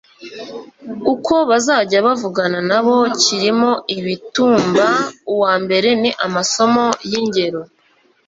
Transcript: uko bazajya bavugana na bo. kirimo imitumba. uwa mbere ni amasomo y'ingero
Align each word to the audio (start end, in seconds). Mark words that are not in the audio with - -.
uko 1.13 1.33
bazajya 1.49 1.97
bavugana 2.07 2.59
na 2.69 2.79
bo. 2.85 2.97
kirimo 3.21 3.71
imitumba. 3.95 4.85
uwa 5.33 5.53
mbere 5.63 5.89
ni 6.01 6.11
amasomo 6.25 6.85
y'ingero 7.09 7.61